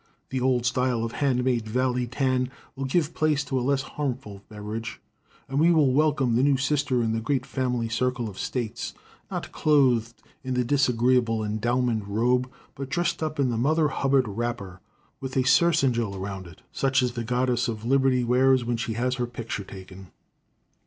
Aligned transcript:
The 0.31 0.41
old 0.41 0.65
style 0.65 1.03
of 1.03 1.11
hand 1.11 1.43
made 1.43 1.67
valley 1.67 2.07
tan 2.07 2.49
will 2.75 2.85
give 2.85 3.13
place 3.13 3.43
to 3.43 3.59
a 3.59 3.61
less 3.61 3.83
harmful 3.83 4.41
beverage, 4.49 4.99
and 5.47 5.59
we 5.59 5.69
will 5.71 5.93
welcome 5.93 6.33
the 6.35 6.41
new 6.41 6.57
sister 6.57 7.03
in 7.03 7.11
the 7.13 7.21
great 7.21 7.45
family 7.45 7.87
circle 7.87 8.27
of 8.27 8.39
States, 8.39 8.95
not 9.29 9.51
clothed 9.51 10.15
in 10.43 10.55
the 10.55 10.63
disagreeable 10.63 11.43
endowment 11.43 12.03
robe, 12.07 12.49
but 12.73 12.89
dressed 12.89 13.21
up 13.21 13.39
in 13.39 13.51
the 13.51 13.57
Mother 13.57 13.89
Hubbard 13.89 14.27
wrapper, 14.27 14.81
with 15.19 15.37
a 15.37 15.43
surcingle 15.43 16.15
around 16.15 16.47
it, 16.47 16.63
such 16.71 17.03
as 17.03 17.11
the 17.11 17.23
goddess 17.23 17.67
of 17.67 17.85
liberty 17.85 18.23
wears 18.23 18.65
when 18.65 18.77
she 18.77 18.93
has 18.93 19.17
her 19.21 19.27
picture 19.27 19.63
taken. 19.63 20.07